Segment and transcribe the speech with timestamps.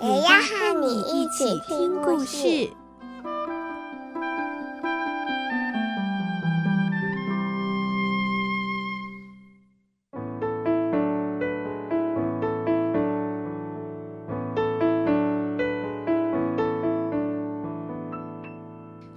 [0.00, 2.70] 也要和你一起听故事。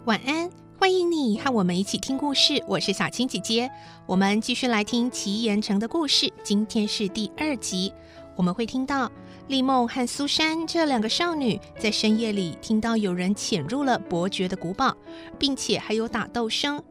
[0.06, 2.64] 晚安，欢迎你和我们一起听故事。
[2.68, 3.70] 我是小青姐姐，
[4.08, 6.34] 我们继续来听奇岩城的故事。
[6.44, 7.94] 今天是第二集，
[8.36, 9.12] 我们会听到
[9.52, 14.96] 丽梦和苏珊这两个少女在深夜里听到有人潜入了伯爵的古堡，
[15.38, 16.82] 并且还有打斗声。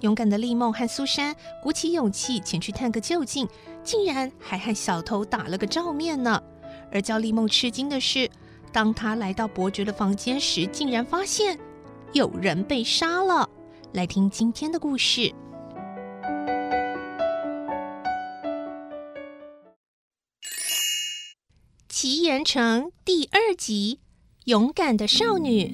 [0.00, 3.48] 勇敢的丽梦和苏珊鼓起勇气前去探个究竟，
[3.82, 6.38] 竟然还和小偷打了个照面呢。
[6.90, 8.28] 而叫丽梦吃惊的是，
[8.70, 11.58] 当她来到伯爵的房间时，竟然发现。
[12.12, 13.48] 有人被杀了，
[13.94, 15.20] 来听今天的故事，
[22.02, 24.00] 《奇岩城》第二集
[24.46, 25.66] 《勇敢的少女》。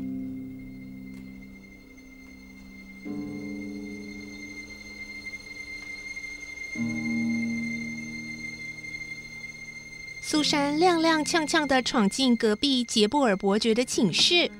[10.20, 14.50] 苏珊踉踉跄跄地闯进隔壁杰布尔伯爵的寝室。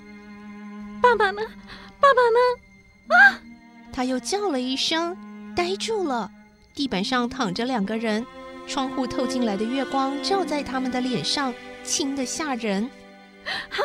[1.03, 1.42] 爸爸呢？
[2.00, 2.38] 爸爸呢？
[3.08, 3.42] 啊！
[3.92, 5.14] 他又叫了一声，
[5.55, 6.32] 呆住了。
[6.75, 8.25] 地板上躺着两个人，
[8.69, 11.52] 窗户透进来的月光照在他们的脸上，
[11.83, 12.84] 青得吓人。
[13.44, 13.77] 啊！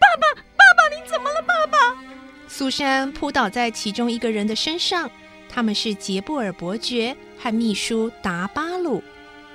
[0.00, 1.42] 爸爸，爸爸，你怎么了？
[1.42, 2.02] 爸爸！
[2.48, 5.10] 苏珊扑倒在其中一个人的身上。
[5.50, 9.02] 他们是杰布尔伯爵和秘书达巴鲁。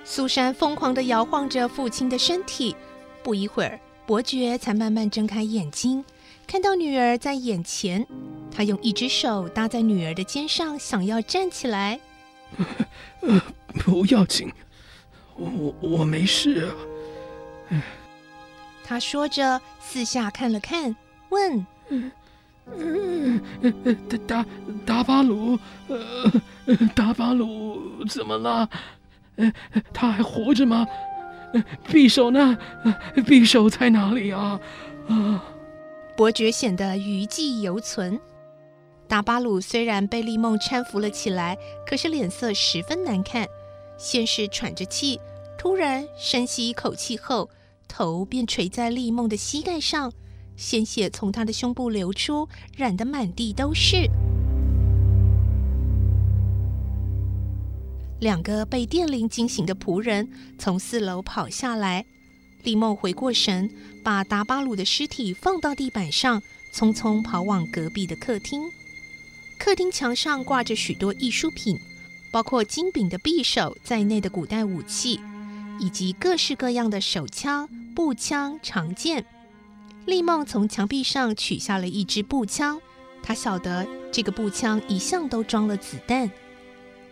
[0.03, 2.75] 苏珊疯狂地摇晃着父亲的身体。
[3.23, 6.05] 不一会儿，伯爵才慢慢睁开眼睛。
[6.45, 8.05] 看到女儿在眼前，
[8.55, 11.99] 他用一只手搭在女儿的肩上，想要站起来。
[13.73, 14.51] 呃，不要紧，
[15.35, 17.81] 我我没事啊。
[18.83, 20.95] 他说着，四下看了看，
[21.29, 22.11] 问：“嗯
[22.77, 23.41] 嗯，
[24.09, 24.45] 达达
[24.85, 26.31] 达巴鲁，呃，
[26.93, 28.69] 达巴鲁怎么了？
[29.37, 29.53] 呃，
[29.93, 30.85] 他还活着吗？
[31.87, 32.57] 匕首呢？
[33.15, 34.59] 匕首在哪里啊？
[35.07, 35.43] 啊！”
[36.17, 38.19] 伯爵显得余悸犹存。
[39.07, 43.47] 达巴鲁虽然被丽梦搀扶了起来，可是脸色十分难看。
[44.03, 45.19] 先是喘着气，
[45.59, 47.47] 突然深吸一口气后，
[47.87, 50.11] 头便垂在丽梦的膝盖上，
[50.57, 54.09] 鲜血从她的胸部流出，染得满地都是。
[58.19, 62.03] 两个被电铃惊醒的仆人从四楼跑下来。
[62.63, 63.69] 丽梦回过神，
[64.03, 66.41] 把达巴鲁的尸体放到地板上，
[66.73, 68.63] 匆匆跑往隔壁的客厅。
[69.59, 71.79] 客厅墙上挂着许多艺术品，
[72.31, 75.19] 包括金柄的匕首在内的古代武器，
[75.79, 79.25] 以及各式各样的手枪、步枪、长剑。
[80.05, 82.81] 丽梦从墙壁上取下了一支步枪，
[83.21, 86.31] 她晓得这个步枪一向都装了子弹。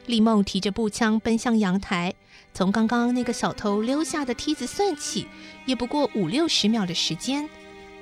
[0.06, 2.16] 丽梦提着步枪奔向阳台。
[2.52, 5.28] 从刚刚那个小偷溜下的梯子算起，
[5.68, 7.48] 也不过五六十秒的时间。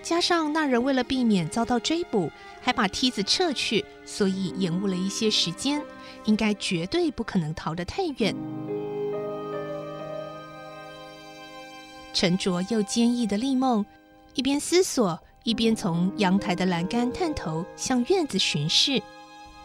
[0.02, 2.32] 加上那人为了避免遭到追捕，
[2.62, 5.82] 还把梯子撤去，所以延误了一些时间。
[6.26, 8.36] 应该绝对不可能逃得太远。
[12.14, 13.86] 沉着又坚毅的丽梦，
[14.34, 19.02] 一边思索，一边从阳台的栏杆探头向院子巡视。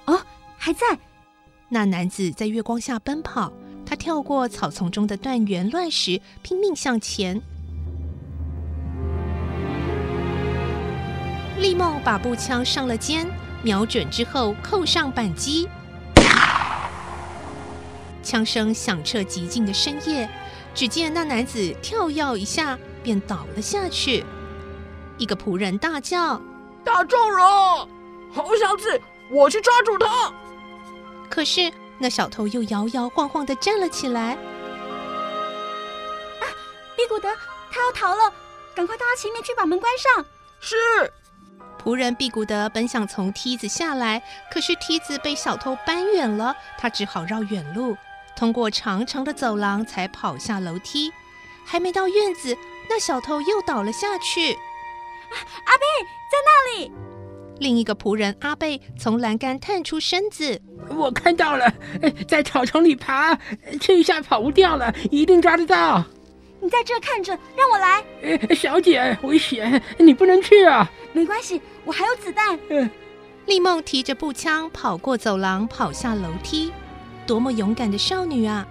[0.04, 0.20] 哦，
[0.56, 0.86] 还在。
[1.68, 3.52] 那男子在月光下奔跑。
[3.84, 7.42] 他跳过草丛中的断垣乱石，拼命向前。
[11.62, 13.24] 丽梦把步枪上了肩，
[13.62, 15.68] 瞄准之后扣上扳机，
[18.20, 20.28] 枪声响彻寂静的深夜。
[20.74, 24.24] 只见那男子跳跃一下，便倒了下去。
[25.18, 26.42] 一个仆人大叫
[26.82, 27.88] ：“打中了！
[28.32, 29.00] 好小子，
[29.30, 30.32] 我去抓住他！”
[31.30, 31.72] 可是。
[31.98, 34.32] 那小偷又摇摇晃晃的站了起来。
[34.32, 34.38] 啊，
[36.96, 37.28] 比古德，
[37.70, 38.32] 他要逃了！
[38.74, 40.24] 赶快到他前面去把门关上。
[40.58, 40.74] 是。
[41.82, 47.96] 仆人毕古德本想从梯子下来，可是梯子被小偷搬远了，他只好绕远路，
[48.36, 51.12] 通过长长的走廊才跑下楼梯。
[51.64, 52.56] 还没到院子，
[52.88, 54.52] 那小偷又倒了下去。
[54.52, 56.92] 阿贝在那里。
[57.58, 61.72] 另一个仆人阿贝从栏杆探出身子，我看到了，
[62.28, 63.36] 在草丛里爬，
[63.80, 66.04] 这一下跑不掉了，一定抓得到。
[66.62, 68.54] 你在这看着，让我来。
[68.54, 70.88] 小姐，危险，你不能去啊。
[71.12, 72.56] 没关系，我还有子弹。
[73.46, 76.72] 丽梦提着步枪跑过走廊，跑下楼梯。
[77.26, 78.64] 多么勇敢的少女啊！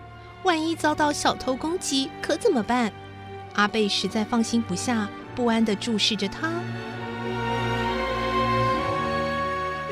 [0.43, 2.89] 万一遭到小偷攻击，可怎么办？
[3.55, 6.49] 阿贝实在放心不下，不安地注视着她。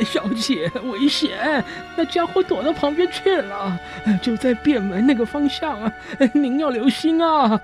[0.05, 1.61] 小姐，危险！
[1.97, 3.77] 那家伙躲到旁边去了，
[4.21, 5.91] 就在便门那个方向啊！
[6.33, 7.59] 您要留心啊！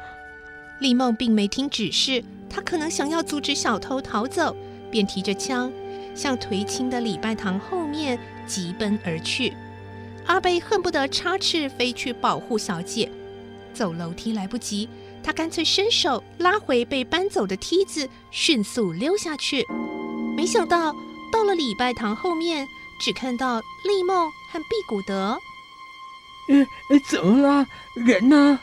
[0.80, 4.56] 丽梦并没听指示，她可能想要阻止小偷逃走，
[4.92, 5.72] 便提着枪
[6.13, 9.54] 向颓倾的礼拜堂后面疾奔而去。
[10.25, 13.12] 阿贝恨不得插翅飞去保护小姐，
[13.74, 14.89] 走楼梯来不及，
[15.24, 19.66] 他干脆伸手拉回被搬走的梯子，迅速溜下去。
[20.36, 20.94] 没想到
[21.31, 22.68] 到了礼拜堂后面，
[23.00, 25.38] 只看到丽梦和毕古德。
[26.48, 27.68] 呃，怎么了？
[27.95, 28.60] 人呢？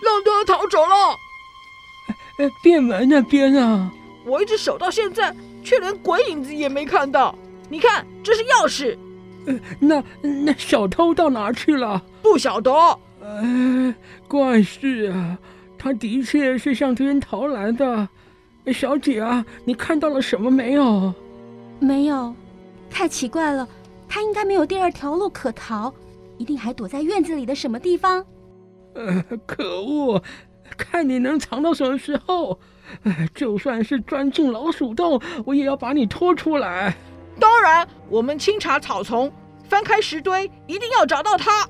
[0.00, 1.18] 让他逃走了。
[2.38, 3.90] 呃，便门那边啊！
[4.26, 5.34] 我一直守到现在，
[5.64, 7.34] 却连鬼影子也没看到。
[7.68, 8.96] 你看，这是钥匙。
[9.46, 12.02] 呃，那那小偷到哪去了？
[12.22, 12.72] 不晓得。
[13.20, 13.94] 呃，
[14.28, 15.38] 怪事啊！
[15.78, 18.08] 他的确是向这边逃来的。
[18.72, 21.14] 小姐啊，你看到了什么没有？
[21.78, 22.34] 没有。
[22.90, 23.68] 太奇怪了，
[24.08, 25.92] 他应该没有第二条路可逃，
[26.38, 28.24] 一定还躲在院子里的什么地方。
[28.94, 30.22] 呃，可恶！
[30.76, 32.58] 看你能藏到什么时候！
[33.02, 36.96] 哎，就算是钻进老鼠洞，我也要把你拖出来。
[37.40, 39.30] 当然，我们清查草丛，
[39.68, 41.68] 翻开石堆，一定要找到他。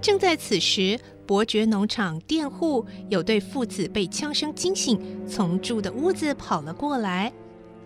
[0.00, 7.32] 正在此时，伯爵农场佃户有对父子被枪声惊醒，从住的屋子跑了过来。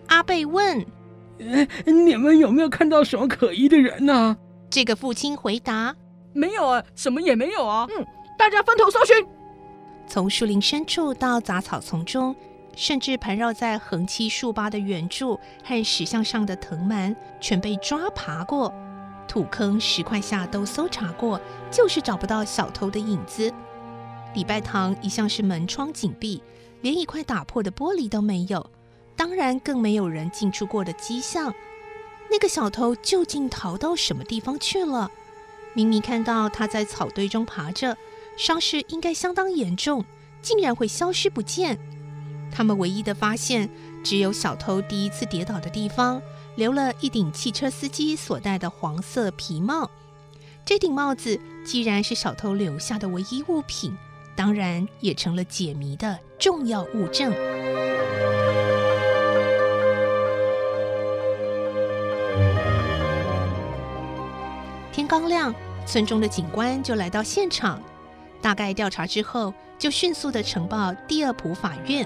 [0.07, 0.85] 阿贝问
[1.39, 4.35] ：“哎，你们有没有看到什么可疑的人呢？”
[4.69, 5.95] 这个父亲回答
[6.33, 8.05] ：“没有啊，什么也没有啊。”嗯，
[8.37, 9.15] 大家分头搜寻。
[10.07, 12.35] 从树林深处到杂草丛中，
[12.75, 18.71] 甚至盘绕在横七竖八的圆柱和石像上的藤蔓，全被抓爬过；
[19.27, 21.39] 土坑、石块下都搜查过，
[21.71, 23.51] 就是找不到小偷的影子。
[24.33, 26.41] 礼拜堂一向是门窗紧闭，
[26.81, 28.69] 连一块打破的玻璃都没有，
[29.15, 31.53] 当然更没有人进出过的迹象。
[32.31, 35.11] 那个小偷究竟逃到什么地方去了？
[35.75, 37.97] 明明看到他在草堆中爬着。
[38.35, 40.03] 伤势应该相当严重，
[40.41, 41.77] 竟然会消失不见。
[42.51, 43.69] 他们唯一的发现，
[44.03, 46.21] 只有小偷第一次跌倒的地方
[46.55, 49.89] 留了一顶汽车司机所戴的黄色皮帽。
[50.65, 53.95] 这顶帽子既然是小偷留下的唯一物品，
[54.35, 57.31] 当然也成了解谜的重要物证。
[64.91, 65.53] 天刚亮，
[65.87, 67.81] 村中的警官就来到现场。
[68.43, 72.05] 大概调查之后，就迅速地呈报第二普法院。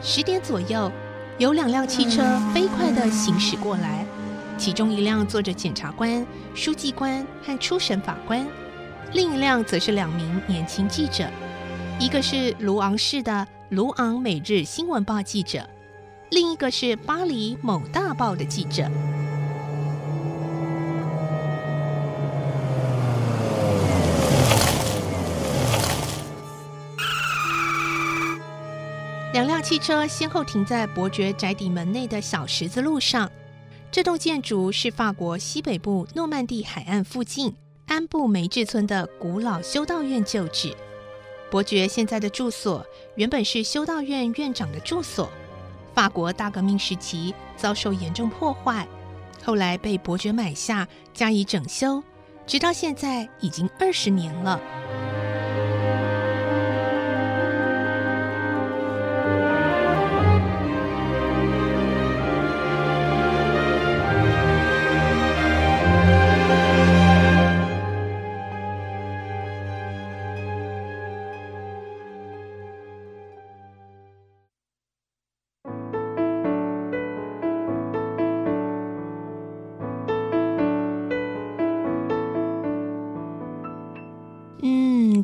[0.00, 0.90] 十点左右，
[1.36, 2.22] 有两辆汽车
[2.54, 4.06] 飞快地行驶过来，
[4.56, 6.24] 其中一辆坐着检察官、
[6.54, 8.46] 书记官和初审法官，
[9.14, 11.28] 另一辆则是两名年轻记者，
[11.98, 15.68] 一个是卢昂市的卢昂每日新闻报记者，
[16.30, 18.88] 另一个是巴黎某大报的记者。
[29.68, 33.30] 汽车先后停在伯爵宅邸门内的小十字路上。
[33.90, 37.54] 这栋建筑是法国西北部诺曼底海岸附近
[37.86, 40.74] 安布梅治村的古老修道院旧址。
[41.50, 42.82] 伯爵现在的住所
[43.16, 45.30] 原本是修道院院长的住所。
[45.92, 48.88] 法国大革命时期遭受严重破坏，
[49.44, 52.02] 后来被伯爵买下加以整修，
[52.46, 54.58] 直到现在已经二十年了。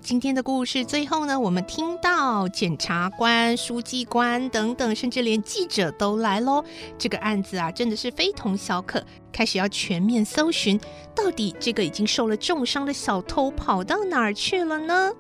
[0.05, 6.63] 今天的故事最后呢，我们听到检察官、书记官等等，甚至连记者都来喽。
[6.99, 10.79] 这个案子啊，真的是非同小可，开始要全面搜寻，
[11.17, 15.11] 到底这个已经受了重伤的小偷跑到哪儿去了呢？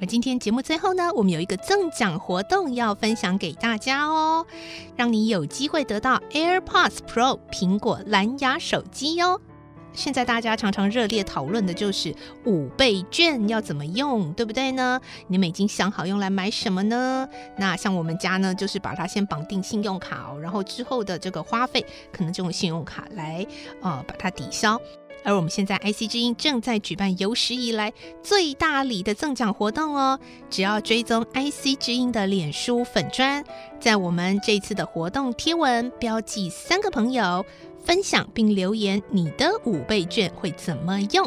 [0.00, 4.46] 而今天节目最后呢，我们有一个赠奖活动要分享给大家哦，
[4.94, 9.40] 让你有机会得到 AirPods Pro 苹果蓝牙手机哟。
[9.96, 15.00] 现在大家常常热烈讨论的就是五倍券要怎么用，对不对呢？
[15.26, 17.28] 你们已经想好用来买什么呢？
[17.56, 23.44] 那像我们家呢，就是把它先绑定信用卡哦，然后之后的这个花费可能就用信用卡来
[23.80, 24.80] 呃把它抵消。
[25.26, 27.92] 而我们现在 IC 之音正在举办有史以来
[28.22, 30.20] 最大礼的赠奖活动哦！
[30.48, 33.44] 只要追踪 IC 之音的脸书粉砖，
[33.80, 37.44] 在我们这次的活动贴文标记三个朋友。
[37.84, 41.24] 分享并留言，你的五倍券会怎么用？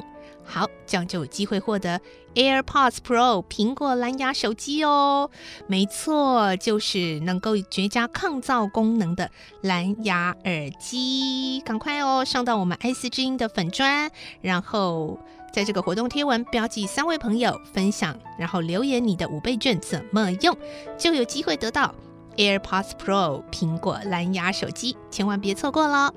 [0.51, 2.01] 好，这样就有机会获得
[2.33, 5.29] AirPods Pro 苹果蓝牙手机哦。
[5.67, 9.29] 没错，就是能够绝佳抗噪功能的
[9.61, 11.61] 蓝牙耳机。
[11.63, 14.09] 赶快哦，上到我们爱思之音的粉专，
[14.41, 15.19] 然后
[15.53, 20.57] 在这个活动贴文标记三位朋友分享，然后留言你的五倍券怎么用，
[20.97, 21.93] 就有机会得到
[22.37, 24.97] AirPods Pro 苹果蓝牙手机。
[25.11, 26.11] 千万别错过了。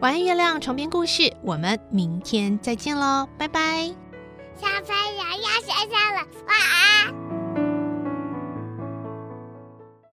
[0.00, 3.94] 晚安，月亮床边故事，我们明天再见喽，拜拜。
[4.56, 7.29] 小朋友要睡觉了，晚安。